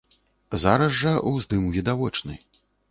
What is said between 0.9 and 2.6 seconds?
жа ўздым відавочны.